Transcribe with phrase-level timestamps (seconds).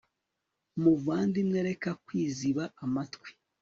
[0.81, 3.29] muvandimwe, reka kwiziba amatwi